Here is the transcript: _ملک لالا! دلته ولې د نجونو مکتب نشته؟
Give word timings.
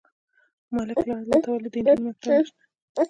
_ملک 0.75 0.99
لالا! 1.09 1.25
دلته 1.33 1.49
ولې 1.51 1.69
د 1.73 1.75
نجونو 1.85 2.01
مکتب 2.05 2.31
نشته؟ 2.37 2.51